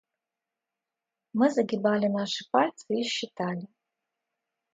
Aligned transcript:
Мы 1.33 1.51
загибали 1.51 2.07
наши 2.07 2.45
пальцы 2.49 2.87
и 2.89 3.03
считали. 3.03 3.67